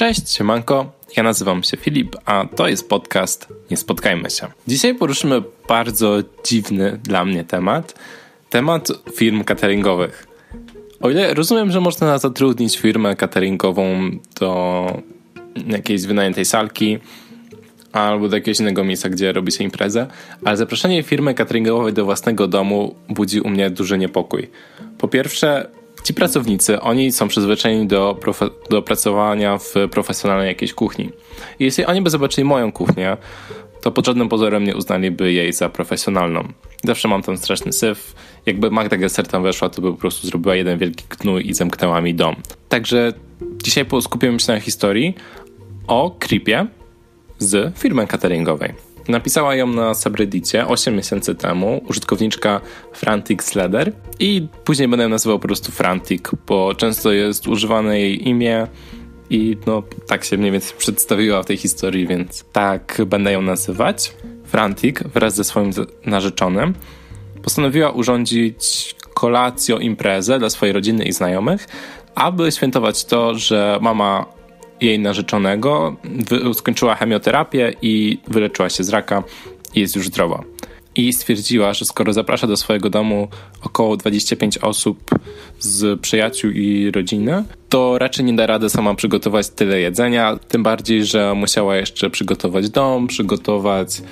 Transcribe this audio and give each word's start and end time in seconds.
Cześć, 0.00 0.30
siemanko, 0.30 0.92
ja 1.16 1.22
nazywam 1.22 1.62
się 1.62 1.76
Filip, 1.76 2.16
a 2.24 2.46
to 2.56 2.68
jest 2.68 2.88
podcast 2.88 3.48
Nie 3.70 3.76
Spotkajmy 3.76 4.30
się. 4.30 4.46
Dzisiaj 4.68 4.94
poruszymy 4.94 5.42
bardzo 5.68 6.18
dziwny 6.44 7.00
dla 7.02 7.24
mnie 7.24 7.44
temat, 7.44 7.94
temat 8.50 8.88
firm 9.14 9.44
cateringowych. 9.44 10.26
O 11.00 11.10
ile 11.10 11.34
rozumiem, 11.34 11.70
że 11.70 11.80
można 11.80 12.18
zatrudnić 12.18 12.78
firmę 12.78 13.16
cateringową 13.16 14.10
do 14.40 15.02
jakiejś 15.66 16.02
wynajętej 16.02 16.44
salki 16.44 16.98
albo 17.92 18.28
do 18.28 18.36
jakiegoś 18.36 18.60
innego 18.60 18.84
miejsca, 18.84 19.08
gdzie 19.08 19.32
robi 19.32 19.52
się 19.52 19.64
imprezę, 19.64 20.06
ale 20.44 20.56
zaproszenie 20.56 21.02
firmy 21.02 21.34
cateringowej 21.34 21.92
do 21.92 22.04
własnego 22.04 22.48
domu 22.48 22.94
budzi 23.08 23.40
u 23.40 23.48
mnie 23.48 23.70
duży 23.70 23.98
niepokój. 23.98 24.50
Po 24.98 25.08
pierwsze, 25.08 25.70
ci 26.04 26.14
pracownicy, 26.14 26.80
oni 26.80 27.12
są 27.12 27.28
przyzwyczajeni 27.28 27.86
do, 27.86 28.20
do 28.70 28.82
pracowania 28.82 29.58
w 29.58 29.74
profesjonalnej 29.90 30.48
jakiejś 30.48 30.74
kuchni. 30.74 31.10
I 31.58 31.64
jeśli 31.64 31.84
oni 31.84 32.02
by 32.02 32.10
zobaczyli 32.10 32.44
moją 32.44 32.72
kuchnię, 32.72 33.16
to 33.80 33.90
pod 33.90 34.06
żadnym 34.06 34.28
pozorem 34.28 34.64
nie 34.64 34.76
uznaliby 34.76 35.32
jej 35.32 35.52
za 35.52 35.68
profesjonalną. 35.68 36.48
Zawsze 36.84 37.08
mam 37.08 37.22
tam 37.22 37.36
straszny 37.36 37.72
syf. 37.72 38.14
Jakby 38.46 38.70
Magda 38.70 38.96
Gesser 38.96 39.26
tam 39.26 39.42
weszła, 39.42 39.68
to 39.68 39.82
by 39.82 39.90
po 39.90 39.98
prostu 39.98 40.26
zrobiła 40.26 40.54
jeden 40.54 40.78
wielki 40.78 41.04
gnój 41.20 41.48
i 41.48 41.54
zamknęła 41.54 42.00
mi 42.00 42.14
dom. 42.14 42.36
Także 42.68 43.12
dzisiaj 43.62 43.86
skupiamy 44.00 44.40
się 44.40 44.52
na 44.52 44.60
historii 44.60 45.14
o 45.86 46.16
Creepie 46.18 46.66
z 47.38 47.78
firmy 47.78 48.06
cateringowej. 48.06 48.89
Napisała 49.10 49.54
ją 49.54 49.66
na 49.66 49.94
subreddicie 49.94 50.66
8 50.66 50.96
miesięcy 50.96 51.34
temu 51.34 51.84
użytkowniczka 51.88 52.60
Frantic 52.92 53.42
Sleder 53.42 53.92
i 54.18 54.48
później 54.64 54.88
będę 54.88 55.02
ją 55.02 55.08
nazywał 55.08 55.38
po 55.38 55.48
prostu 55.48 55.72
Frantic, 55.72 56.22
bo 56.46 56.74
często 56.74 57.12
jest 57.12 57.48
używane 57.48 58.00
jej 58.00 58.28
imię 58.28 58.66
i 59.30 59.56
no 59.66 59.82
tak 60.06 60.24
się 60.24 60.36
mniej 60.36 60.52
więcej 60.52 60.76
przedstawiła 60.78 61.42
w 61.42 61.46
tej 61.46 61.56
historii, 61.56 62.06
więc 62.06 62.44
tak 62.52 63.02
będę 63.06 63.32
ją 63.32 63.42
nazywać. 63.42 64.12
Frantic 64.44 65.02
wraz 65.02 65.34
ze 65.34 65.44
swoim 65.44 65.70
narzeczonym 66.06 66.74
postanowiła 67.42 67.90
urządzić 67.90 68.94
kolację, 69.14 69.76
imprezę 69.76 70.38
dla 70.38 70.50
swojej 70.50 70.72
rodziny 70.72 71.04
i 71.04 71.12
znajomych, 71.12 71.66
aby 72.14 72.52
świętować 72.52 73.04
to, 73.04 73.34
że 73.34 73.78
mama 73.80 74.26
jej 74.80 74.98
narzeczonego 74.98 75.96
skończyła 76.54 76.94
chemioterapię 76.94 77.74
i 77.82 78.18
wyleczyła 78.28 78.70
się 78.70 78.84
z 78.84 78.88
raka 78.88 79.22
i 79.74 79.80
jest 79.80 79.96
już 79.96 80.06
zdrowa. 80.06 80.42
I 80.96 81.12
stwierdziła, 81.12 81.74
że 81.74 81.84
skoro 81.84 82.12
zaprasza 82.12 82.46
do 82.46 82.56
swojego 82.56 82.90
domu 82.90 83.28
około 83.62 83.96
25 83.96 84.58
osób 84.58 85.10
z 85.58 86.00
przyjaciół 86.00 86.50
i 86.50 86.90
rodziny, 86.90 87.44
to 87.68 87.98
raczej 87.98 88.24
nie 88.24 88.32
da 88.32 88.46
rady 88.46 88.70
sama 88.70 88.94
przygotować 88.94 89.48
tyle 89.48 89.80
jedzenia. 89.80 90.38
Tym 90.48 90.62
bardziej, 90.62 91.04
że 91.04 91.34
musiała 91.34 91.76
jeszcze 91.76 92.10
przygotować 92.10 92.70
dom, 92.70 93.06
przygotować 93.06 94.02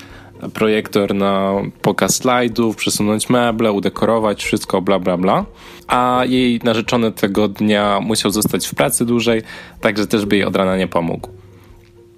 projektor 0.55 1.15
na 1.15 1.53
pokaz 1.83 2.17
slajdów, 2.17 2.77
przesunąć 2.77 3.31
meble, 3.31 3.73
udekorować 3.73 4.45
wszystko, 4.45 4.83
bla, 4.83 4.99
bla, 4.99 5.17
bla. 5.17 5.45
A 5.87 6.23
jej 6.27 6.61
narzeczony 6.65 7.13
tego 7.13 7.49
dnia 7.49 8.01
musiał 8.01 8.31
zostać 8.31 8.67
w 8.67 8.75
pracy 8.75 9.05
dłużej, 9.05 9.43
także 9.81 10.07
też 10.07 10.27
by 10.27 10.37
jej 10.37 10.45
od 10.45 10.57
rana 10.57 10.77
nie 10.77 10.89
pomógł. 10.89 11.29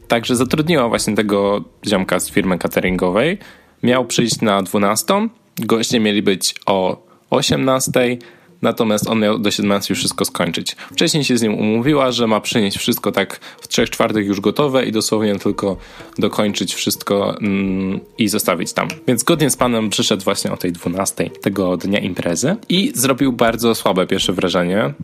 Także 0.08 0.36
zatrudniła 0.36 0.88
właśnie 0.88 1.14
tego 1.14 1.64
ziomka 1.86 2.20
z 2.20 2.30
firmy 2.30 2.58
cateringowej. 2.58 3.38
Miał 3.82 4.04
przyjść 4.04 4.40
na 4.40 4.62
12, 4.62 5.28
goście 5.58 6.00
mieli 6.00 6.22
być 6.22 6.54
o 6.66 7.06
18, 7.30 8.18
natomiast 8.62 9.08
on 9.08 9.20
miał 9.20 9.38
do 9.38 9.50
17 9.50 9.92
już 9.92 9.98
wszystko 9.98 10.24
skończyć. 10.24 10.76
Wcześniej 10.92 11.24
się 11.24 11.38
z 11.38 11.42
nim 11.42 11.54
umówiła, 11.54 12.12
że 12.12 12.26
ma 12.26 12.40
przynieść 12.40 12.78
wszystko 12.78 13.12
tak 13.12 13.40
w 13.60 13.68
3 13.68 13.88
czwartych 13.88 14.26
już 14.26 14.40
gotowe 14.40 14.86
i 14.86 14.92
dosłownie 14.92 15.38
tylko 15.38 15.76
dokończyć 16.18 16.74
wszystko 16.74 17.38
mm, 17.38 18.00
i 18.18 18.28
zostawić 18.28 18.72
tam. 18.72 18.88
Więc 19.08 19.20
zgodnie 19.20 19.50
z 19.50 19.56
panem 19.56 19.90
przyszedł 19.90 20.24
właśnie 20.24 20.52
o 20.52 20.56
tej 20.56 20.72
12 20.72 21.30
tego 21.30 21.76
dnia 21.76 21.98
imprezy 21.98 22.56
i 22.68 22.92
zrobił 22.94 23.32
bardzo 23.32 23.74
słabe 23.74 24.06
pierwsze 24.06 24.32
wrażenie, 24.32 24.94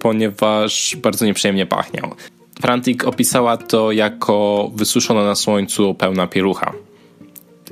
ponieważ 0.00 0.96
bardzo 1.02 1.26
nieprzyjemnie 1.26 1.66
pachniał. 1.66 2.14
Frantic 2.60 3.04
opisała 3.04 3.56
to 3.56 3.92
jako 3.92 4.70
wysuszona 4.74 5.24
na 5.24 5.34
słońcu 5.34 5.94
pełna 5.94 6.26
pielucha. 6.26 6.72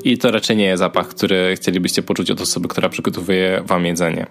I 0.04 0.18
to 0.18 0.30
raczej 0.30 0.56
nie 0.56 0.64
jest 0.64 0.78
zapach, 0.78 1.08
który 1.08 1.56
chcielibyście 1.56 2.02
poczuć 2.02 2.30
od 2.30 2.40
osoby, 2.40 2.68
która 2.68 2.88
przygotowuje 2.88 3.62
wam 3.66 3.86
jedzenie. 3.86 4.26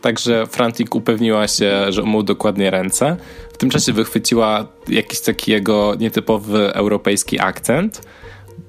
Także 0.00 0.46
Frantic 0.46 0.88
upewniła 0.94 1.48
się, 1.48 1.92
że 1.92 2.02
umył 2.02 2.22
dokładnie 2.22 2.70
ręce. 2.70 3.16
W 3.52 3.56
tym 3.56 3.70
czasie 3.70 3.92
wychwyciła 3.92 4.66
jakiś 4.88 5.20
taki 5.20 5.52
jego 5.52 5.94
nietypowy 5.98 6.74
europejski 6.74 7.40
akcent. 7.40 8.02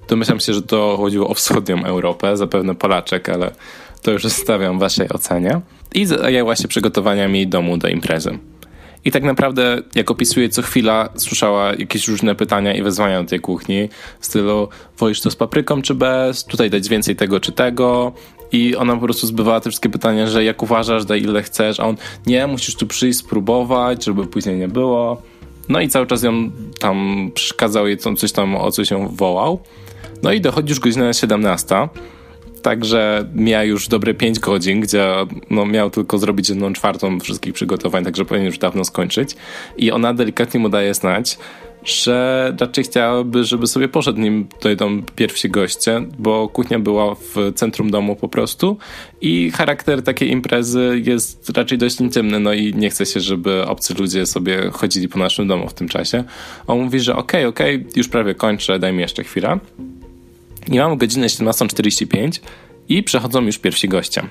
Domyślam 0.07 0.39
się, 0.39 0.53
że 0.53 0.61
to 0.61 0.97
chodziło 0.97 1.27
o 1.27 1.33
wschodnią 1.33 1.83
Europę, 1.83 2.38
zapewne 2.38 2.75
Polaczek, 2.75 3.29
ale 3.29 3.51
to 4.01 4.11
już 4.11 4.23
zostawiam 4.23 4.79
waszej 4.79 5.09
ocenie. 5.09 5.61
I 5.93 6.05
zajęła 6.05 6.55
się 6.55 6.67
przygotowaniami 6.67 7.47
domu 7.47 7.77
do 7.77 7.88
imprezy. 7.88 8.39
I 9.05 9.11
tak 9.11 9.23
naprawdę, 9.23 9.81
jak 9.95 10.11
opisuje 10.11 10.49
co 10.49 10.61
chwila, 10.61 11.09
słyszała 11.15 11.73
jakieś 11.73 12.07
różne 12.07 12.35
pytania 12.35 12.73
i 12.73 12.83
wezwania 12.83 13.23
do 13.23 13.29
tej 13.29 13.39
kuchni 13.39 13.89
w 14.19 14.25
stylu 14.25 14.69
wolisz 14.97 15.21
to 15.21 15.31
z 15.31 15.35
papryką 15.35 15.81
czy 15.81 15.95
bez, 15.95 16.45
tutaj 16.45 16.69
dać 16.69 16.89
więcej 16.89 17.15
tego 17.15 17.39
czy 17.39 17.51
tego, 17.51 18.13
i 18.52 18.75
ona 18.75 18.96
po 18.96 19.02
prostu 19.02 19.28
zbywała 19.28 19.59
te 19.59 19.69
wszystkie 19.69 19.90
pytania, 19.90 20.28
że 20.28 20.44
jak 20.44 20.63
uważasz, 20.63 21.06
daj 21.06 21.22
ile 21.22 21.44
chcesz, 21.44 21.80
a 21.80 21.84
on 21.84 21.96
nie, 22.25 22.47
musisz 22.47 22.75
tu 22.75 22.88
przyjść, 22.88 23.19
spróbować, 23.19 24.06
żeby 24.06 24.28
później 24.28 24.58
nie 24.58 24.68
było. 24.68 25.22
No 25.69 25.81
i 25.81 25.90
cały 25.90 26.08
czas 26.08 26.24
ją 26.24 26.52
tam 26.80 27.30
przeszkadzał 27.34 27.88
jej 27.88 27.97
coś 27.97 28.31
tam, 28.31 28.56
o 28.56 28.72
coś 28.72 28.91
ją 28.91 29.07
wołał. 29.07 29.59
No 30.24 30.31
i 30.31 30.41
dochodzi 30.41 30.69
już 30.69 30.80
godzina 30.80 31.13
17. 31.13 31.88
Także 32.62 33.30
miał 33.36 33.66
już 33.66 33.88
dobre 33.88 34.13
5 34.13 34.40
godzin, 34.40 34.81
gdzie 34.81 35.13
no, 35.50 35.66
miał 35.66 35.90
tylko 35.90 36.18
zrobić 36.18 36.50
jedną 36.50 36.74
czwartą 36.74 37.19
wszystkich 37.19 37.53
przygotowań, 37.53 38.03
także 38.03 38.25
powinien 38.25 38.46
już 38.46 38.57
dawno 38.57 38.86
skończyć. 38.86 39.36
I 39.78 39.91
ona 39.91 40.13
delikatnie 40.13 40.59
mu 40.59 40.69
daje 40.69 40.94
znać, 40.94 41.38
że 41.88 42.56
raczej 42.59 42.84
chciałaby, 42.84 43.44
żeby 43.44 43.68
sobie 43.68 43.88
poszedł 43.88 44.20
nim 44.20 44.48
dojdą 44.62 45.02
pierwsi 45.16 45.50
goście, 45.50 46.02
bo 46.20 46.48
kuchnia 46.50 46.80
była 46.80 47.16
w 47.16 47.36
centrum 47.56 47.92
domu 47.92 48.16
po 48.16 48.28
prostu 48.28 48.78
i 49.22 49.52
charakter 49.52 50.03
takiej 50.03 50.31
imprezy 50.31 51.02
jest 51.06 51.50
raczej 51.50 51.78
dość 51.78 52.00
intymny, 52.00 52.40
no 52.40 52.53
i 52.53 52.74
nie 52.74 52.90
chce 52.90 53.06
się, 53.06 53.20
żeby 53.20 53.66
obcy 53.66 53.94
ludzie 53.94 54.25
sobie 54.25 54.70
chodzili 54.74 55.08
po 55.08 55.20
naszym 55.20 55.48
domu 55.48 55.68
w 55.68 55.74
tym 55.74 55.88
czasie. 55.88 56.24
On 56.68 56.80
mówi, 56.80 57.00
że 57.00 57.16
okej, 57.16 57.46
okay, 57.46 57.66
okej, 57.66 57.75
okay, 57.75 57.92
już 57.96 58.08
prawie 58.08 58.36
kończę, 58.36 58.80
daj 58.80 58.94
mi 58.94 59.00
jeszcze 59.00 59.24
chwilę. 59.24 59.59
I 60.72 60.78
mam 60.80 60.98
godzinę 60.98 61.28
17.45 61.28 62.40
i 62.90 63.04
przechodzą 63.04 63.42
już 63.46 63.58
pierwsi 63.58 63.90
goście. 63.90 64.24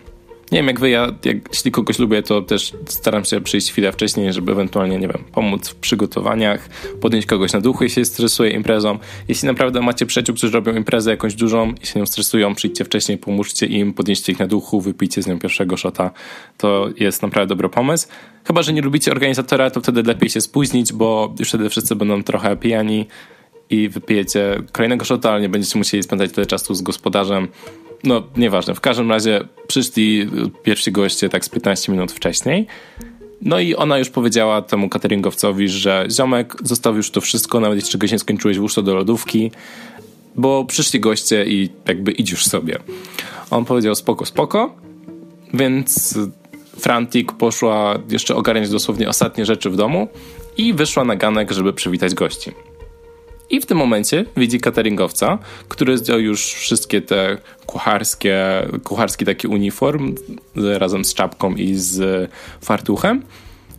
Nie 0.52 0.58
wiem 0.58 0.66
jak 0.66 0.80
wy, 0.80 0.90
ja 0.90 1.12
jak, 1.24 1.36
jeśli 1.52 1.70
kogoś 1.70 1.98
lubię, 1.98 2.22
to 2.22 2.42
też 2.42 2.72
staram 2.88 3.24
się 3.24 3.40
przyjść 3.40 3.70
chwilę 3.70 3.92
wcześniej, 3.92 4.32
żeby 4.32 4.52
ewentualnie, 4.52 4.98
nie 4.98 5.08
wiem, 5.08 5.24
pomóc 5.32 5.68
w 5.68 5.74
przygotowaniach, 5.74 6.68
podnieść 7.00 7.26
kogoś 7.26 7.52
na 7.52 7.60
duchu, 7.60 7.84
jeśli 7.84 8.04
stresuje 8.04 8.50
imprezą. 8.50 8.98
Jeśli 9.28 9.46
naprawdę 9.48 9.80
macie 9.80 10.06
przyjaciół, 10.06 10.36
którzy 10.36 10.52
robią 10.52 10.76
imprezę 10.76 11.10
jakąś 11.10 11.34
dużą 11.34 11.74
i 11.82 11.86
się 11.86 12.00
nią 12.00 12.06
stresują, 12.06 12.54
przyjdźcie 12.54 12.84
wcześniej, 12.84 13.18
pomóżcie 13.18 13.66
im, 13.66 13.92
podnieście 13.92 14.32
ich 14.32 14.38
na 14.38 14.46
duchu, 14.46 14.80
wypijcie 14.80 15.22
z 15.22 15.26
nią 15.26 15.38
pierwszego 15.38 15.76
shota. 15.76 16.10
To 16.56 16.88
jest 16.96 17.22
naprawdę 17.22 17.48
dobry 17.48 17.68
pomysł. 17.68 18.08
Chyba, 18.44 18.62
że 18.62 18.72
nie 18.72 18.82
lubicie 18.82 19.10
organizatora, 19.10 19.70
to 19.70 19.80
wtedy 19.80 20.02
lepiej 20.02 20.30
się 20.30 20.40
spóźnić, 20.40 20.92
bo 20.92 21.34
już 21.38 21.48
wtedy 21.48 21.70
wszyscy 21.70 21.96
będą 21.96 22.22
trochę 22.22 22.56
pijani 22.56 23.06
i 23.70 23.88
wypijecie 23.88 24.62
kolejnego 24.72 25.04
shota, 25.04 25.30
ale 25.30 25.40
nie 25.40 25.48
będziecie 25.48 25.78
musieli 25.78 26.02
spędzać 26.02 26.32
tyle 26.32 26.46
czasu 26.46 26.74
z 26.74 26.82
gospodarzem 26.82 27.48
no 28.04 28.22
nieważne, 28.36 28.74
w 28.74 28.80
każdym 28.80 29.10
razie 29.10 29.40
przyszli 29.66 30.30
pierwsi 30.62 30.92
goście 30.92 31.28
tak 31.28 31.44
z 31.44 31.48
15 31.48 31.92
minut 31.92 32.12
wcześniej. 32.12 32.66
No 33.42 33.60
i 33.60 33.74
ona 33.74 33.98
już 33.98 34.10
powiedziała 34.10 34.62
temu 34.62 34.88
cateringowcowi, 34.88 35.68
że 35.68 36.06
ziomek, 36.10 36.56
zostaw 36.62 36.96
już 36.96 37.10
to 37.10 37.20
wszystko, 37.20 37.60
nawet 37.60 37.76
jeśli 37.76 37.92
czegoś 37.92 38.12
nie 38.12 38.18
skończyłeś, 38.18 38.58
włóż 38.58 38.74
to 38.74 38.82
do 38.82 38.94
lodówki, 38.94 39.50
bo 40.36 40.64
przyszli 40.64 41.00
goście 41.00 41.44
i 41.46 41.70
jakby 41.88 42.12
idź 42.12 42.30
już 42.30 42.44
sobie. 42.44 42.78
On 43.50 43.64
powiedział 43.64 43.94
spoko, 43.94 44.26
spoko, 44.26 44.74
więc 45.54 46.18
Frantic 46.78 47.28
poszła 47.38 47.98
jeszcze 48.10 48.36
ogarniać 48.36 48.70
dosłownie 48.70 49.08
ostatnie 49.08 49.46
rzeczy 49.46 49.70
w 49.70 49.76
domu 49.76 50.08
i 50.56 50.74
wyszła 50.74 51.04
na 51.04 51.16
ganek, 51.16 51.52
żeby 51.52 51.72
przywitać 51.72 52.14
gości. 52.14 52.52
I 53.50 53.60
w 53.60 53.66
tym 53.66 53.78
momencie 53.78 54.24
widzi 54.36 54.60
cateringowca, 54.60 55.38
który 55.68 55.98
zdjął 55.98 56.20
już 56.20 56.52
wszystkie 56.52 57.00
te 57.00 57.38
kucharskie, 57.66 58.38
kucharski 58.84 59.24
taki 59.24 59.46
uniform 59.46 60.14
razem 60.54 61.04
z 61.04 61.14
czapką 61.14 61.54
i 61.54 61.74
z 61.74 62.30
fartuchem. 62.60 63.22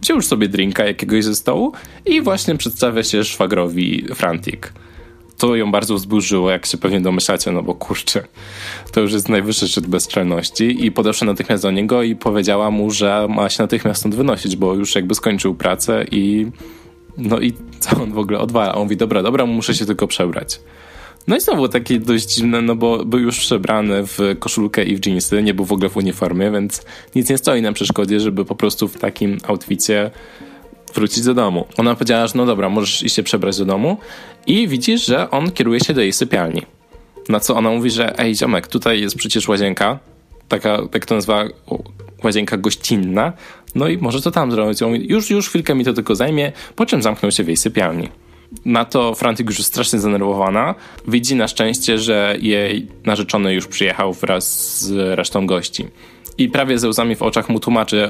Wziął 0.01 0.17
już 0.17 0.25
sobie 0.25 0.47
drinka 0.47 0.85
jakiegoś 0.85 1.23
ze 1.23 1.35
stołu 1.35 1.71
i 2.05 2.21
właśnie 2.21 2.55
przedstawia 2.55 3.03
się 3.03 3.23
szwagrowi 3.23 4.05
Frantic. 4.15 4.59
To 5.37 5.55
ją 5.55 5.71
bardzo 5.71 5.95
wzburzyło, 5.95 6.51
jak 6.51 6.65
się 6.65 6.77
pewnie 6.77 7.01
domyślacie, 7.01 7.51
no 7.51 7.63
bo 7.63 7.75
kurczę, 7.75 8.23
to 8.91 9.01
już 9.01 9.13
jest 9.13 9.29
najwyższy 9.29 9.67
szczyt 9.67 9.87
bezczelności 9.87 10.85
i 10.85 10.91
podeszła 10.91 11.27
natychmiast 11.27 11.63
do 11.63 11.71
niego 11.71 12.03
i 12.03 12.15
powiedziała 12.15 12.71
mu, 12.71 12.91
że 12.91 13.27
ma 13.29 13.49
się 13.49 13.63
natychmiast 13.63 13.99
stąd 13.99 14.15
wynosić, 14.15 14.55
bo 14.55 14.73
już 14.73 14.95
jakby 14.95 15.15
skończył 15.15 15.55
pracę 15.55 16.05
i 16.11 16.47
No 17.17 17.39
i 17.39 17.53
co 17.79 18.03
on 18.03 18.11
w 18.11 18.17
ogóle 18.17 18.39
odwala? 18.39 18.75
On 18.75 18.83
mówi, 18.83 18.97
dobra, 18.97 19.23
dobra, 19.23 19.45
muszę 19.45 19.75
się 19.75 19.85
tylko 19.85 20.07
przebrać. 20.07 20.59
No 21.27 21.35
i 21.35 21.41
znowu 21.41 21.67
takie 21.67 21.99
dość 21.99 22.35
dziwne, 22.35 22.61
no 22.61 22.75
bo 22.75 23.05
był 23.05 23.19
już 23.19 23.39
przebrany 23.39 24.03
w 24.07 24.19
koszulkę 24.39 24.83
i 24.83 24.95
w 24.95 25.05
jeansy, 25.05 25.43
nie 25.43 25.53
był 25.53 25.65
w 25.65 25.71
ogóle 25.71 25.89
w 25.89 25.97
uniformie, 25.97 26.51
więc 26.51 26.85
nic 27.15 27.29
nie 27.29 27.37
stoi 27.37 27.61
na 27.61 27.73
przeszkodzie, 27.73 28.19
żeby 28.19 28.45
po 28.45 28.55
prostu 28.55 28.87
w 28.87 28.97
takim 28.97 29.37
outficie 29.47 30.11
wrócić 30.93 31.23
do 31.23 31.33
domu. 31.33 31.65
Ona 31.77 31.93
powiedziała, 31.93 32.27
że 32.27 32.33
no 32.35 32.45
dobra, 32.45 32.69
możesz 32.69 33.03
iść 33.03 33.15
się 33.15 33.23
przebrać 33.23 33.57
do 33.57 33.65
domu 33.65 33.97
i 34.47 34.67
widzisz, 34.67 35.05
że 35.05 35.31
on 35.31 35.51
kieruje 35.51 35.79
się 35.79 35.93
do 35.93 36.01
jej 36.01 36.13
sypialni. 36.13 36.61
Na 37.29 37.39
co 37.39 37.55
ona 37.55 37.69
mówi, 37.69 37.91
że 37.91 38.19
ej 38.19 38.35
ziomek, 38.35 38.67
tutaj 38.67 39.01
jest 39.01 39.15
przecież 39.15 39.47
łazienka, 39.47 39.99
taka, 40.47 40.77
jak 40.93 41.05
to 41.05 41.15
nazywa, 41.15 41.43
łazienka 42.23 42.57
gościnna, 42.57 43.33
no 43.77 43.87
i 43.87 43.97
może 43.97 44.21
to 44.21 44.31
tam 44.31 44.51
zrobić. 44.51 44.79
Już, 44.99 45.29
już 45.29 45.49
chwilkę 45.49 45.75
mi 45.75 45.85
to 45.85 45.93
tylko 45.93 46.15
zajmie, 46.15 46.51
po 46.75 46.85
czym 46.85 47.01
zamknął 47.01 47.31
się 47.31 47.43
w 47.43 47.47
jej 47.47 47.57
sypialni. 47.57 48.09
Na 48.65 48.85
to 48.85 49.15
Frantik 49.15 49.47
już 49.47 49.57
jest 49.57 49.69
strasznie 49.69 49.99
zdenerwowana. 49.99 50.75
Widzi 51.07 51.35
na 51.35 51.47
szczęście, 51.47 51.99
że 51.99 52.35
jej 52.41 52.87
narzeczony 53.05 53.53
już 53.53 53.67
przyjechał 53.67 54.13
wraz 54.13 54.77
z 54.79 55.17
resztą 55.17 55.47
gości. 55.47 55.85
I 56.37 56.49
prawie 56.49 56.79
ze 56.79 56.89
łzami 56.89 57.15
w 57.15 57.21
oczach 57.21 57.49
mu 57.49 57.59
tłumaczy 57.59 58.07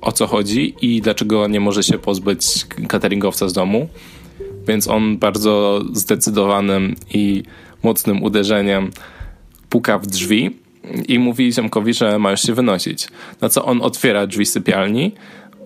o 0.00 0.12
co 0.12 0.26
chodzi 0.26 0.74
i 0.82 1.00
dlaczego 1.00 1.48
nie 1.48 1.60
może 1.60 1.82
się 1.82 1.98
pozbyć 1.98 2.66
cateringowca 2.88 3.48
z 3.48 3.52
domu. 3.52 3.88
Więc 4.68 4.88
on 4.88 5.18
bardzo 5.18 5.82
zdecydowanym 5.92 6.94
i 7.14 7.42
mocnym 7.82 8.22
uderzeniem 8.22 8.90
puka 9.68 9.98
w 9.98 10.06
drzwi 10.06 10.56
i 11.08 11.18
mówi 11.18 11.52
ziomkowi, 11.52 11.94
że 11.94 12.18
ma 12.18 12.30
już 12.30 12.42
się 12.42 12.54
wynosić. 12.54 13.08
Na 13.40 13.48
co 13.48 13.64
on 13.64 13.82
otwiera 13.82 14.26
drzwi 14.26 14.46
sypialni, 14.46 15.12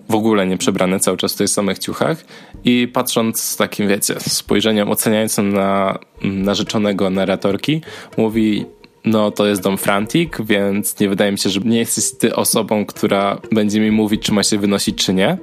w 0.09 0.15
ogóle 0.15 0.47
nie 0.47 0.57
przebrany, 0.57 0.99
cały 0.99 1.17
czas 1.17 1.33
w 1.33 1.37
tych 1.37 1.49
samych 1.49 1.79
ciuchach 1.79 2.25
i 2.63 2.87
patrząc 2.93 3.39
z 3.39 3.57
takim, 3.57 3.87
wiecie, 3.87 4.15
spojrzeniem 4.19 4.89
oceniającym 4.89 5.53
na 5.53 5.99
narzeczonego 6.21 7.09
narratorki, 7.09 7.81
mówi 8.17 8.65
no 9.05 9.31
to 9.31 9.45
jest 9.45 9.61
dom 9.61 9.77
Frantic, 9.77 10.29
więc 10.39 10.99
nie 10.99 11.09
wydaje 11.09 11.31
mi 11.31 11.37
się, 11.37 11.49
że 11.49 11.59
nie 11.59 11.77
jesteś 11.77 12.11
ty 12.19 12.35
osobą, 12.35 12.85
która 12.85 13.41
będzie 13.51 13.79
mi 13.79 13.91
mówić, 13.91 14.21
czy 14.21 14.31
ma 14.31 14.43
się 14.43 14.57
wynosić, 14.57 15.05
czy 15.05 15.13
nie. 15.13 15.37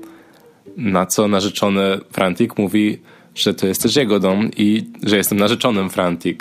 Na 0.77 1.07
co 1.07 1.29
narzeczony 1.29 2.01
Frantic 2.13 2.51
mówi, 2.59 2.99
że 3.35 3.55
to 3.55 3.67
jest 3.67 3.83
też 3.83 3.97
jego 3.97 4.21
dom 4.21 4.51
i 4.57 4.85
że 5.03 5.17
jestem 5.17 5.39
narzeczonym 5.39 5.91
Frantic. 5.91 6.41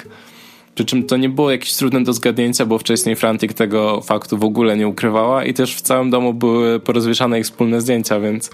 Przy 0.75 0.85
czym 0.85 1.03
to 1.03 1.17
nie 1.17 1.29
było 1.29 1.51
jakieś 1.51 1.73
trudne 1.73 2.03
do 2.03 2.13
zgadnięcia, 2.13 2.65
bo 2.65 2.77
wcześniej 2.77 3.15
Frantic 3.15 3.53
tego 3.53 4.01
faktu 4.01 4.37
w 4.37 4.43
ogóle 4.43 4.77
nie 4.77 4.87
ukrywała 4.87 5.45
i 5.45 5.53
też 5.53 5.75
w 5.75 5.81
całym 5.81 6.09
domu 6.09 6.33
były 6.33 6.79
porozwieszane 6.79 7.39
ich 7.39 7.45
wspólne 7.45 7.81
zdjęcia, 7.81 8.19
więc 8.19 8.49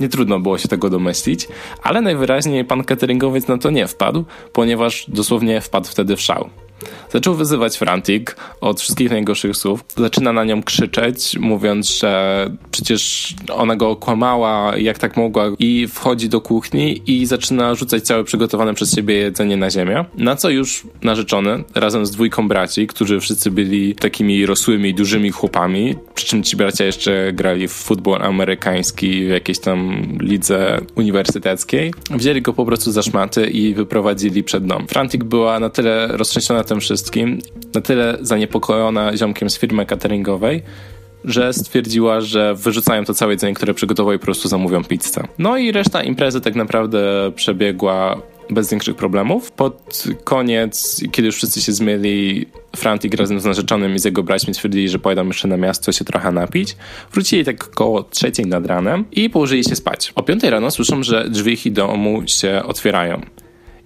nie 0.00 0.08
trudno 0.08 0.40
było 0.40 0.58
się 0.58 0.68
tego 0.68 0.90
domyślić. 0.90 1.48
Ale 1.82 2.00
najwyraźniej 2.00 2.64
pan 2.64 2.84
cateringowiec 2.84 3.48
na 3.48 3.58
to 3.58 3.70
nie 3.70 3.86
wpadł, 3.86 4.24
ponieważ 4.52 5.04
dosłownie 5.08 5.60
wpadł 5.60 5.88
wtedy 5.88 6.16
w 6.16 6.20
szał. 6.20 6.50
Zaczął 7.10 7.34
wyzywać 7.34 7.76
Frantic 7.76 8.26
od 8.60 8.80
wszystkich 8.80 9.10
najgorszych 9.10 9.56
słów. 9.56 9.84
Zaczyna 9.96 10.32
na 10.32 10.44
nią 10.44 10.62
krzyczeć, 10.62 11.38
mówiąc, 11.38 11.98
że 11.98 12.50
przecież 12.70 13.34
ona 13.52 13.76
go 13.76 13.90
okłamała, 13.90 14.76
jak 14.76 14.98
tak 14.98 15.16
mogła, 15.16 15.44
i 15.58 15.86
wchodzi 15.88 16.28
do 16.28 16.40
kuchni 16.40 17.02
i 17.06 17.26
zaczyna 17.26 17.74
rzucać 17.74 18.02
całe 18.02 18.24
przygotowane 18.24 18.74
przez 18.74 18.94
siebie 18.94 19.14
jedzenie 19.14 19.56
na 19.56 19.70
ziemię. 19.70 20.04
Na 20.18 20.36
co 20.36 20.50
już 20.50 20.86
narzeczony, 21.02 21.64
razem 21.74 22.06
z 22.06 22.10
dwójką 22.10 22.48
braci, 22.48 22.86
którzy 22.86 23.20
wszyscy 23.20 23.50
byli 23.50 23.94
takimi 23.94 24.46
rosłymi, 24.46 24.94
dużymi 24.94 25.30
chłopami, 25.30 25.94
przy 26.14 26.26
czym 26.26 26.42
ci 26.42 26.56
bracia 26.56 26.84
jeszcze 26.84 27.32
grali 27.32 27.68
w 27.68 27.72
futbol 27.72 28.22
amerykański 28.22 29.26
w 29.26 29.28
jakiejś 29.28 29.58
tam 29.58 30.02
lidze 30.20 30.80
uniwersyteckiej, 30.94 31.92
wzięli 32.10 32.42
go 32.42 32.52
po 32.52 32.64
prostu 32.64 32.92
za 32.92 33.02
szmaty 33.02 33.46
i 33.46 33.74
wyprowadzili 33.74 34.44
przed 34.44 34.66
dom. 34.66 34.86
Frantic 34.86 35.22
była 35.22 35.60
na 35.60 35.70
tyle 35.70 36.06
roztrzęsiona 36.06 36.64
tym 36.72 36.80
wszystkim, 36.80 37.38
na 37.74 37.80
tyle 37.80 38.18
zaniepokojona 38.20 39.16
ziomkiem 39.16 39.50
z 39.50 39.58
firmy 39.58 39.86
cateringowej, 39.86 40.62
że 41.24 41.52
stwierdziła, 41.52 42.20
że 42.20 42.54
wyrzucają 42.54 43.04
to 43.04 43.14
całe 43.14 43.32
jedzenie, 43.32 43.54
które 43.54 43.74
przygotował 43.74 44.12
i 44.12 44.18
po 44.18 44.24
prostu 44.24 44.48
zamówią 44.48 44.84
pizzę. 44.84 45.22
No 45.38 45.56
i 45.56 45.72
reszta 45.72 46.02
imprezy 46.02 46.40
tak 46.40 46.54
naprawdę 46.54 47.32
przebiegła 47.34 48.22
bez 48.50 48.70
większych 48.70 48.96
problemów. 48.96 49.50
Pod 49.50 50.04
koniec, 50.24 51.02
kiedy 51.12 51.26
już 51.26 51.36
wszyscy 51.36 51.62
się 51.62 51.72
zmieli, 51.72 52.46
Frantik 52.76 53.14
razem 53.14 53.40
z 53.40 53.44
narzeczonym 53.44 53.94
i 53.94 53.98
z 53.98 54.04
jego 54.04 54.22
braćmi 54.22 54.54
stwierdzili, 54.54 54.88
że 54.88 54.98
pojadą 54.98 55.26
jeszcze 55.26 55.48
na 55.48 55.56
miasto 55.56 55.92
się 55.92 56.04
trochę 56.04 56.32
napić. 56.32 56.76
Wrócili 57.12 57.44
tak 57.44 57.68
około 57.68 58.02
trzeciej 58.02 58.46
nad 58.46 58.66
ranem 58.66 59.04
i 59.12 59.30
położyli 59.30 59.64
się 59.64 59.76
spać. 59.76 60.12
O 60.14 60.22
piątej 60.22 60.50
rano 60.50 60.70
słyszą, 60.70 61.02
że 61.02 61.30
drzwi 61.30 61.52
ich 61.52 61.72
domu 61.72 62.22
się 62.26 62.62
otwierają. 62.66 63.20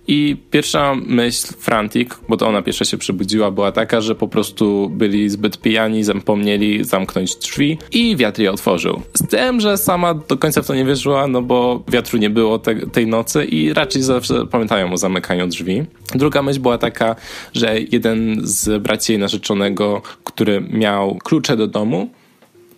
I 0.09 0.37
pierwsza 0.51 0.95
myśl 1.07 1.55
Frantic, 1.59 2.09
bo 2.29 2.37
to 2.37 2.47
ona 2.47 2.63
pierwsza 2.63 2.85
się 2.85 2.99
przebudziła, 2.99 3.51
była 3.51 3.73
taka, 3.73 4.01
że 4.01 4.15
po 4.15 4.29
prostu 4.29 4.91
byli 4.91 5.31
zbyt 5.31 5.61
pijani, 5.61 6.05
zapomnieli 6.05 6.85
zamknąć 6.85 7.37
drzwi 7.37 7.79
i 7.93 8.17
wiatr 8.17 8.41
je 8.41 8.53
otworzył. 8.53 9.03
Z 9.15 9.27
tym, 9.29 9.61
że 9.61 9.77
sama 9.77 10.15
do 10.15 10.37
końca 10.37 10.63
w 10.63 10.67
to 10.67 10.75
nie 10.75 10.85
wierzyła, 10.85 11.27
no 11.27 11.43
bo 11.43 11.83
wiatru 11.89 12.19
nie 12.19 12.31
było 12.31 12.59
te, 12.59 12.75
tej 12.75 13.07
nocy 13.07 13.45
i 13.45 13.73
raczej 13.73 14.03
zawsze 14.03 14.47
pamiętają 14.47 14.93
o 14.93 14.97
zamykaniu 14.97 15.47
drzwi. 15.47 15.85
Druga 16.15 16.43
myśl 16.43 16.61
była 16.61 16.79
taka, 16.79 17.17
że 17.53 17.81
jeden 17.81 18.41
z 18.43 18.83
braci 18.83 19.13
jej 19.13 19.19
narzeczonego, 19.19 20.03
który 20.25 20.61
miał 20.61 21.19
klucze 21.25 21.57
do 21.57 21.67
domu, 21.67 22.11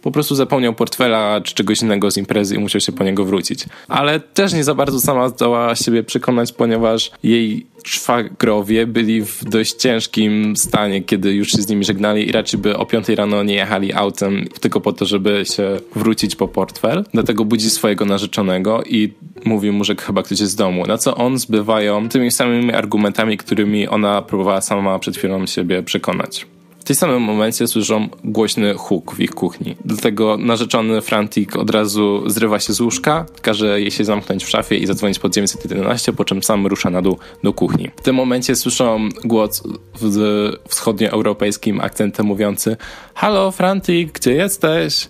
po 0.03 0.11
prostu 0.11 0.35
zapomniał 0.35 0.75
portfela 0.75 1.41
czy 1.41 1.55
czegoś 1.55 1.83
innego 1.83 2.11
z 2.11 2.17
imprezy 2.17 2.55
i 2.55 2.59
musiał 2.59 2.81
się 2.81 2.93
po 2.93 3.05
niego 3.05 3.25
wrócić. 3.25 3.65
Ale 3.89 4.21
też 4.21 4.53
nie 4.53 4.65
za 4.65 4.75
bardzo 4.75 5.01
sama 5.01 5.29
zdołała 5.29 5.77
siebie 5.77 6.03
przekonać, 6.03 6.53
ponieważ 6.53 7.11
jej 7.23 7.67
szwagrowie 7.85 8.87
byli 8.87 9.23
w 9.25 9.45
dość 9.45 9.73
ciężkim 9.73 10.57
stanie, 10.57 11.03
kiedy 11.03 11.33
już 11.33 11.49
się 11.49 11.63
z 11.63 11.69
nimi 11.69 11.85
żegnali 11.85 12.29
i 12.29 12.33
raczej 12.33 12.61
by 12.61 12.77
o 12.77 12.87
5 12.87 13.09
rano 13.09 13.43
nie 13.43 13.55
jechali 13.55 13.93
autem 13.93 14.45
tylko 14.61 14.81
po 14.81 14.93
to, 14.93 15.07
żeby 15.07 15.43
się 15.45 15.77
wrócić 15.95 16.37
po 16.37 16.49
portfel. 16.49 17.05
Dlatego 17.13 17.45
budzi 17.45 17.71
swojego 17.71 18.05
narzeczonego 18.05 18.83
i 18.83 19.13
mówi 19.45 19.71
mu, 19.71 19.85
że 19.85 19.97
chyba 19.97 20.23
ktoś 20.23 20.41
jest 20.41 20.53
z 20.53 20.57
domu. 20.57 20.87
Na 20.87 20.99
co 20.99 21.15
on 21.15 21.39
zbywają 21.39 22.09
tymi 22.09 22.31
samymi 22.31 22.73
argumentami, 22.73 23.37
którymi 23.37 23.89
ona 23.89 24.23
próbowała 24.23 24.61
sama 24.61 24.99
przed 24.99 25.17
chwilą 25.17 25.47
siebie 25.47 25.83
przekonać. 25.83 26.47
Tym 26.89 26.97
samym 26.97 27.23
momencie 27.23 27.67
słyszą 27.67 28.09
głośny 28.25 28.75
huk 28.75 29.15
w 29.15 29.21
ich 29.21 29.31
kuchni. 29.31 29.77
Dlatego 29.85 30.37
narzeczony 30.37 31.01
Frantik 31.01 31.57
od 31.57 31.71
razu 31.71 32.31
zrywa 32.31 32.61
się 32.61 32.73
z 32.73 32.81
łóżka, 32.81 33.27
każe 33.43 33.81
jej 33.81 33.91
się 33.91 34.05
zamknąć 34.05 34.45
w 34.45 34.49
szafie 34.49 34.77
i 34.77 34.87
zadzwonić 34.87 35.19
pod 35.19 35.35
911, 35.35 36.13
po 36.13 36.25
czym 36.25 36.43
sam 36.43 36.67
rusza 36.67 36.91
na 36.91 37.03
dół 37.03 37.19
do 37.43 37.53
kuchni. 37.53 37.91
W 37.97 38.03
tym 38.03 38.17
momencie 38.17 38.57
słyszą 38.57 39.09
głos 39.25 39.63
w 40.01 40.53
wschodnioeuropejskim 40.69 41.81
akcentem 41.81 42.27
mówiący 42.27 42.77
Halo 43.15 43.51
Frantik, 43.51 44.13
gdzie 44.13 44.33
jesteś? 44.33 45.09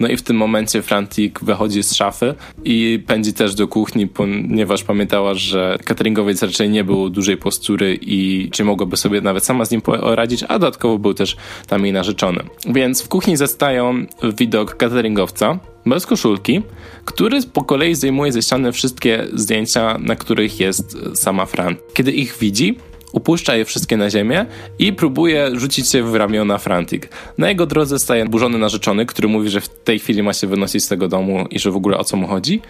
No 0.00 0.08
i 0.08 0.16
w 0.16 0.22
tym 0.22 0.36
momencie 0.36 0.82
Frantic 0.82 1.34
wychodzi 1.42 1.82
z 1.82 1.94
szafy 1.94 2.34
i 2.64 3.02
pędzi 3.06 3.32
też 3.32 3.54
do 3.54 3.68
kuchni, 3.68 4.06
ponieważ 4.06 4.84
pamiętała, 4.84 5.34
że 5.34 5.78
cateringowiec 5.84 6.42
raczej 6.42 6.70
nie 6.70 6.84
był 6.84 7.10
dużej 7.10 7.36
postury 7.36 7.98
i 8.02 8.48
czy 8.52 8.64
mogłaby 8.64 8.96
sobie 8.96 9.20
nawet 9.20 9.44
sama 9.44 9.64
z 9.64 9.70
nim 9.70 9.80
poradzić, 9.80 10.42
a 10.42 10.58
dodatkowo 10.58 10.98
był 10.98 11.14
też 11.14 11.36
tam 11.66 11.84
jej 11.84 11.92
narzeczony. 11.92 12.42
Więc 12.66 13.02
w 13.02 13.08
kuchni 13.08 13.36
zastają 13.36 14.06
widok 14.38 14.76
cateringowca, 14.76 15.58
bez 15.86 16.06
koszulki, 16.06 16.62
który 17.04 17.38
po 17.52 17.64
kolei 17.64 17.94
zdejmuje 17.94 18.32
ze 18.32 18.42
ściany 18.42 18.72
wszystkie 18.72 19.26
zdjęcia, 19.34 19.98
na 19.98 20.16
których 20.16 20.60
jest 20.60 20.98
sama 21.14 21.46
Fran. 21.46 21.76
Kiedy 21.94 22.12
ich 22.12 22.36
widzi, 22.38 22.76
upuszcza 23.12 23.56
je 23.56 23.64
wszystkie 23.64 23.96
na 23.96 24.10
ziemię 24.10 24.46
i 24.78 24.92
próbuje 24.92 25.50
rzucić 25.54 25.90
się 25.90 26.02
w 26.02 26.14
ramiona 26.14 26.58
Frantic. 26.58 27.02
Na 27.38 27.48
jego 27.48 27.66
drodze 27.66 27.98
staje 27.98 28.24
burzony 28.24 28.58
narzeczony, 28.58 29.06
który 29.06 29.28
mówi, 29.28 29.50
że 29.50 29.60
w 29.60 29.68
tej 29.68 29.98
chwili 29.98 30.22
ma 30.22 30.32
się 30.32 30.46
wynosić 30.46 30.84
z 30.84 30.88
tego 30.88 31.08
domu 31.08 31.46
i 31.50 31.58
że 31.58 31.70
w 31.70 31.76
ogóle 31.76 31.98
o 31.98 32.04
co 32.04 32.16
mu 32.16 32.26
chodzi. 32.26 32.60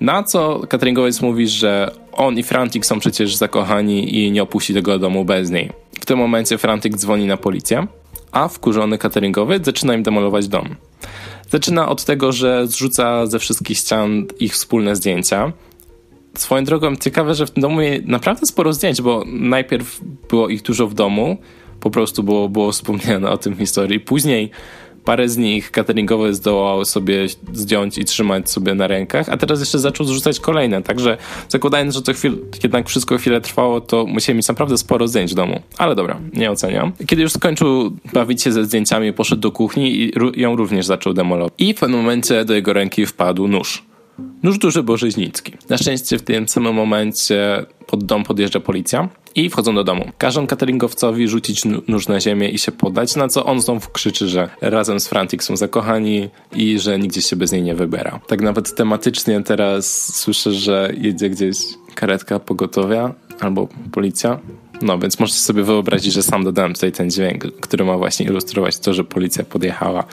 Na 0.00 0.22
co 0.22 0.60
cateringowiec 0.68 1.20
mówi, 1.20 1.48
że 1.48 1.90
on 2.12 2.38
i 2.38 2.42
Frantic 2.42 2.86
są 2.86 3.00
przecież 3.00 3.36
zakochani 3.36 4.18
i 4.18 4.32
nie 4.32 4.42
opuści 4.42 4.74
tego 4.74 4.98
domu 4.98 5.24
bez 5.24 5.50
niej. 5.50 5.70
W 6.00 6.06
tym 6.06 6.18
momencie 6.18 6.58
Frantic 6.58 6.96
dzwoni 6.96 7.26
na 7.26 7.36
policję, 7.36 7.86
a 8.32 8.48
wkurzony 8.48 8.98
cateringowiec 8.98 9.64
zaczyna 9.64 9.94
im 9.94 10.02
demolować 10.02 10.48
dom. 10.48 10.76
Zaczyna 11.50 11.88
od 11.88 12.04
tego, 12.04 12.32
że 12.32 12.66
zrzuca 12.66 13.26
ze 13.26 13.38
wszystkich 13.38 13.78
ścian 13.78 14.26
ich 14.40 14.52
wspólne 14.52 14.96
zdjęcia, 14.96 15.52
Swoją 16.38 16.64
drogą 16.64 16.96
ciekawe, 16.96 17.34
że 17.34 17.46
w 17.46 17.50
tym 17.50 17.60
domu 17.60 17.80
naprawdę 18.04 18.46
sporo 18.46 18.72
zdjęć, 18.72 19.02
bo 19.02 19.24
najpierw 19.26 20.00
było 20.28 20.48
ich 20.48 20.62
dużo 20.62 20.86
w 20.86 20.94
domu, 20.94 21.36
po 21.80 21.90
prostu 21.90 22.22
było, 22.22 22.48
było 22.48 22.72
wspomniane 22.72 23.30
o 23.30 23.38
tym 23.38 23.54
w 23.54 23.58
historii. 23.58 24.00
Później 24.00 24.50
parę 25.04 25.28
z 25.28 25.36
nich 25.36 25.70
cateringowe 25.70 26.34
zdołał 26.34 26.84
sobie 26.84 27.26
zdjąć 27.52 27.98
i 27.98 28.04
trzymać 28.04 28.50
sobie 28.50 28.74
na 28.74 28.86
rękach, 28.86 29.28
a 29.28 29.36
teraz 29.36 29.60
jeszcze 29.60 29.78
zaczął 29.78 30.06
zrzucać 30.06 30.40
kolejne. 30.40 30.82
Także 30.82 31.16
zakładając, 31.48 31.94
że 31.94 32.02
to 32.02 32.12
chwil, 32.12 32.38
jednak 32.62 32.88
wszystko 32.88 33.18
chwilę 33.18 33.40
trwało, 33.40 33.80
to 33.80 34.06
musieli 34.06 34.36
mieć 34.36 34.48
naprawdę 34.48 34.78
sporo 34.78 35.08
zdjęć 35.08 35.32
w 35.32 35.34
domu. 35.34 35.60
Ale 35.78 35.94
dobra, 35.94 36.20
nie 36.32 36.50
oceniam. 36.50 36.92
Kiedy 37.06 37.22
już 37.22 37.32
skończył 37.32 37.96
bawić 38.12 38.42
się 38.42 38.52
ze 38.52 38.64
zdjęciami, 38.64 39.12
poszedł 39.12 39.42
do 39.42 39.52
kuchni 39.52 40.00
i 40.00 40.12
ją 40.36 40.56
również 40.56 40.86
zaczął 40.86 41.14
demolować. 41.14 41.52
I 41.58 41.74
w 41.74 41.80
pewnym 41.80 42.00
momencie 42.00 42.44
do 42.44 42.54
jego 42.54 42.72
ręki 42.72 43.06
wpadł 43.06 43.48
nóż 43.48 43.93
nóż 44.44 44.58
duży 44.58 44.82
Bożyźnicki. 44.82 45.52
Na 45.68 45.78
szczęście 45.78 46.18
w 46.18 46.22
tym 46.22 46.48
samym 46.48 46.74
momencie 46.74 47.66
pod 47.86 48.04
dom 48.04 48.24
podjeżdża 48.24 48.60
policja 48.60 49.08
i 49.34 49.50
wchodzą 49.50 49.74
do 49.74 49.84
domu. 49.84 50.10
Każą 50.18 50.46
cateringowcowi 50.46 51.28
rzucić 51.28 51.62
nóż 51.88 52.08
na 52.08 52.20
ziemię 52.20 52.48
i 52.48 52.58
się 52.58 52.72
podać, 52.72 53.16
na 53.16 53.28
co 53.28 53.44
on 53.44 53.60
znowu 53.60 53.90
krzyczy, 53.90 54.28
że 54.28 54.48
razem 54.60 55.00
z 55.00 55.08
Frantic 55.08 55.42
są 55.42 55.56
zakochani 55.56 56.28
i 56.52 56.78
że 56.78 56.98
nigdzie 56.98 57.22
się 57.22 57.36
bez 57.36 57.52
niej 57.52 57.62
nie 57.62 57.74
wybiera. 57.74 58.20
Tak 58.26 58.40
nawet 58.40 58.74
tematycznie 58.74 59.42
teraz 59.42 60.14
słyszę, 60.16 60.52
że 60.52 60.92
jedzie 61.00 61.30
gdzieś 61.30 61.56
karetka 61.94 62.38
pogotowia 62.38 63.14
albo 63.40 63.68
policja 63.92 64.38
no 64.84 64.98
więc 64.98 65.20
możecie 65.20 65.38
sobie 65.38 65.62
wyobrazić, 65.62 66.14
że 66.14 66.22
sam 66.22 66.44
dodałem 66.44 66.74
tutaj 66.74 66.92
ten 66.92 67.10
dźwięk, 67.10 67.44
który 67.60 67.84
ma 67.84 67.98
właśnie 67.98 68.26
ilustrować 68.26 68.78
to, 68.78 68.94
że 68.94 69.04
policja 69.04 69.44
podjechała 69.44 70.04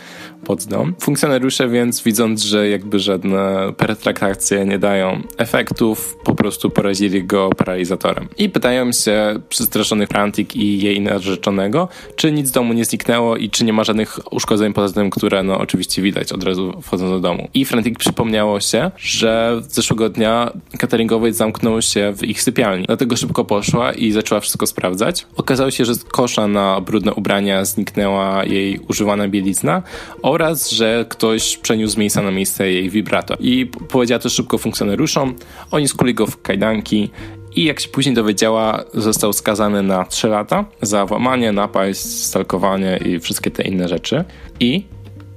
pod 0.45 0.63
dom. 0.63 0.95
Funkcjonariusze 0.99 1.69
więc 1.69 2.03
widząc, 2.03 2.43
że 2.43 2.69
jakby 2.69 2.99
żadne 2.99 3.73
pertraktacje 3.77 4.65
nie 4.65 4.79
dają 4.79 5.21
efektów, 5.37 6.17
po 6.23 6.35
prostu 6.35 6.69
porazili 6.69 7.23
go 7.23 7.49
paralizatorem. 7.57 8.27
I 8.37 8.49
pytają 8.49 8.91
się 8.91 9.39
przestraszonych 9.49 10.09
Frantik 10.09 10.55
i 10.55 10.81
jej 10.81 11.01
narzeczonego, 11.01 11.87
czy 12.15 12.31
nic 12.31 12.47
z 12.47 12.51
domu 12.51 12.73
nie 12.73 12.85
zniknęło 12.85 13.37
i 13.37 13.49
czy 13.49 13.65
nie 13.65 13.73
ma 13.73 13.83
żadnych 13.83 14.33
uszkodzeń 14.33 14.73
poza 14.73 14.93
tym, 14.93 15.09
które 15.09 15.43
no 15.43 15.57
oczywiście 15.57 16.01
widać 16.01 16.31
od 16.31 16.43
razu 16.43 16.81
wchodząc 16.81 17.11
do 17.11 17.19
domu. 17.19 17.47
I 17.53 17.65
Frantik 17.65 17.99
przypomniało 17.99 18.59
się, 18.59 18.91
że 18.97 19.61
zeszłego 19.67 20.09
dnia 20.09 20.51
cateringowiec 20.77 21.35
zamknął 21.35 21.81
się 21.81 22.13
w 22.17 22.23
ich 22.23 22.41
sypialni. 22.41 22.85
Dlatego 22.85 23.15
szybko 23.15 23.45
poszła 23.45 23.93
i 23.93 24.11
zaczęła 24.11 24.41
wszystko 24.41 24.60
sprawdzać. 24.67 25.27
Okazało 25.35 25.71
się, 25.71 25.85
że 25.85 25.95
z 25.95 26.03
kosza 26.03 26.47
na 26.47 26.81
brudne 26.81 27.13
ubrania 27.13 27.65
zniknęła 27.65 28.45
jej 28.45 28.79
używana 28.89 29.27
bielizna 29.27 29.83
oraz, 30.21 30.69
że 30.69 31.05
ktoś 31.09 31.57
przeniósł 31.57 31.93
z 31.93 31.97
miejsca 31.97 32.21
na 32.21 32.31
miejsce 32.31 32.71
jej 32.71 32.89
wibrator. 32.89 33.37
I 33.39 33.65
powiedziała 33.89 34.19
to 34.19 34.29
szybko 34.29 34.57
funkcjonariuszom. 34.57 35.35
Oni 35.71 35.87
skuli 35.87 36.13
go 36.13 36.27
w 36.27 36.41
kajdanki 36.41 37.09
i 37.55 37.63
jak 37.63 37.79
się 37.79 37.89
później 37.89 38.15
dowiedziała, 38.15 38.83
został 38.93 39.33
skazany 39.33 39.83
na 39.83 40.05
3 40.05 40.27
lata 40.27 40.65
za 40.81 41.05
włamanie, 41.05 41.51
napaść, 41.51 41.99
stalkowanie 41.99 42.99
i 43.05 43.19
wszystkie 43.19 43.51
te 43.51 43.63
inne 43.63 43.87
rzeczy. 43.87 44.23
I 44.59 44.85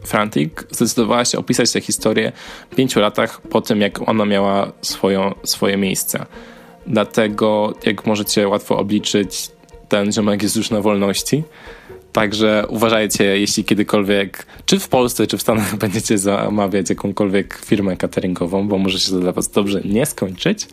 Frantic 0.04 0.52
zdecydowała 0.70 1.24
się 1.24 1.38
opisać 1.38 1.72
tę 1.72 1.80
historię 1.80 2.32
w 2.70 2.74
pięciu 2.74 3.00
latach 3.00 3.40
po 3.40 3.60
tym, 3.60 3.80
jak 3.80 4.08
ona 4.08 4.24
miała 4.24 4.72
swoją, 4.82 5.34
swoje 5.44 5.76
miejsce. 5.76 6.26
Dlatego, 6.86 7.74
jak 7.86 8.06
możecie 8.06 8.48
łatwo 8.48 8.78
obliczyć, 8.78 9.50
ten 9.88 10.12
ziomek 10.12 10.42
jest 10.42 10.56
już 10.56 10.70
na 10.70 10.80
wolności. 10.80 11.42
Także 12.12 12.64
uważajcie, 12.68 13.24
jeśli 13.24 13.64
kiedykolwiek, 13.64 14.46
czy 14.66 14.78
w 14.78 14.88
Polsce, 14.88 15.26
czy 15.26 15.38
w 15.38 15.42
Stanach 15.42 15.76
będziecie 15.84 16.18
zamawiać 16.18 16.90
jakąkolwiek 16.90 17.60
firmę 17.64 17.96
cateringową, 17.96 18.68
bo 18.68 18.78
może 18.78 19.00
się 19.00 19.10
to 19.10 19.20
dla 19.20 19.32
was 19.32 19.48
dobrze 19.48 19.80
nie 19.84 20.06
skończyć. 20.06 20.68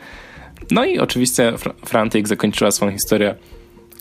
No 0.72 0.86
i 0.86 1.00
oczywiście 1.00 1.54
Frantik 1.86 2.28
zakończyła 2.28 2.72
swoją 2.72 2.92
historię 2.92 3.36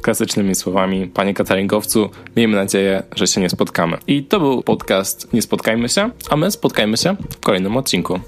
klasycznymi 0.02 0.54
słowami 0.54 1.06
Panie 1.06 1.34
cateringowcu, 1.34 2.10
miejmy 2.36 2.56
nadzieję, 2.56 3.02
że 3.16 3.26
się 3.26 3.40
nie 3.40 3.50
spotkamy. 3.50 3.98
I 4.06 4.24
to 4.24 4.40
był 4.40 4.62
podcast 4.62 5.32
Nie 5.32 5.42
Spotkajmy 5.42 5.88
się, 5.88 6.10
a 6.30 6.36
my 6.36 6.50
spotkajmy 6.50 6.96
się 6.96 7.16
w 7.30 7.40
kolejnym 7.40 7.76
odcinku. 7.76 8.20